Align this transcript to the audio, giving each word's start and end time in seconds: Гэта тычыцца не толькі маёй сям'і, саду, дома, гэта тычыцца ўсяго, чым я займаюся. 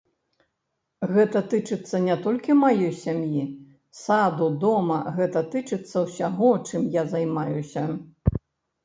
Гэта 1.15 1.41
тычыцца 1.51 1.99
не 2.05 2.15
толькі 2.23 2.55
маёй 2.61 2.89
сям'і, 3.03 3.43
саду, 3.99 4.47
дома, 4.63 4.97
гэта 5.19 5.39
тычыцца 5.57 5.95
ўсяго, 6.07 6.49
чым 6.67 6.89
я 6.97 7.03
займаюся. 7.13 7.85